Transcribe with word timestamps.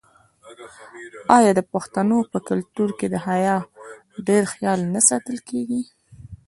آیا 1.37 1.51
د 1.55 1.61
پښتنو 1.73 2.17
په 2.31 2.39
کلتور 2.49 2.89
کې 2.99 3.07
د 3.09 3.15
حیا 3.27 3.57
ډیر 4.27 4.43
خیال 4.53 4.79
نه 4.93 5.01
ساتل 5.09 5.37
کیږي؟ 5.49 5.81